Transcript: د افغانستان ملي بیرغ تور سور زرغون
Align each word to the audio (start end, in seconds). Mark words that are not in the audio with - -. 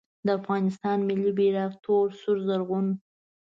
د 0.25 0.27
افغانستان 0.39 0.97
ملي 1.09 1.31
بیرغ 1.37 1.71
تور 1.83 2.07
سور 2.21 2.37
زرغون 2.47 2.87